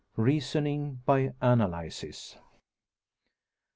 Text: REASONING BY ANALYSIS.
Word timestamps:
REASONING 0.15 1.01
BY 1.05 1.31
ANALYSIS. 1.43 2.35